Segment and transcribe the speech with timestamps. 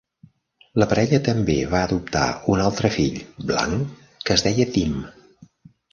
[0.83, 2.23] La parella també va adoptar
[2.55, 3.19] un altre fill,
[3.53, 4.97] blanc, que es deia Tim.